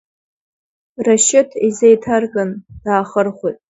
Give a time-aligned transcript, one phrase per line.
[1.05, 2.49] Рашьыҭ изеиҭарган,
[2.83, 3.57] даахырхәеит.